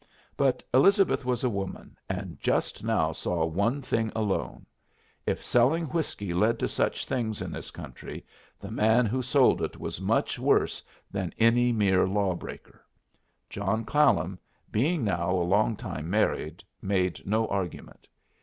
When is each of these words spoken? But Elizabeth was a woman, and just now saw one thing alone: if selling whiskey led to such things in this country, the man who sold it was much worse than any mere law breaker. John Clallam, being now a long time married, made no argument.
But 0.35 0.63
Elizabeth 0.73 1.25
was 1.25 1.43
a 1.43 1.49
woman, 1.51 1.95
and 2.09 2.39
just 2.39 2.83
now 2.83 3.11
saw 3.11 3.45
one 3.45 3.83
thing 3.83 4.11
alone: 4.15 4.65
if 5.27 5.43
selling 5.45 5.85
whiskey 5.85 6.33
led 6.33 6.57
to 6.57 6.67
such 6.67 7.05
things 7.05 7.39
in 7.39 7.51
this 7.51 7.69
country, 7.69 8.25
the 8.59 8.71
man 8.71 9.05
who 9.05 9.21
sold 9.21 9.61
it 9.61 9.77
was 9.79 10.01
much 10.01 10.39
worse 10.39 10.81
than 11.11 11.35
any 11.37 11.71
mere 11.71 12.07
law 12.07 12.33
breaker. 12.33 12.83
John 13.47 13.85
Clallam, 13.85 14.39
being 14.71 15.03
now 15.03 15.29
a 15.35 15.45
long 15.45 15.75
time 15.75 16.09
married, 16.09 16.63
made 16.81 17.21
no 17.23 17.47
argument. 17.49 18.07